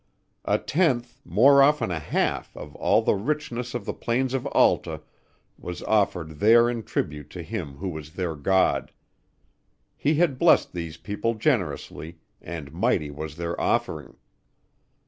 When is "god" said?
8.35-8.91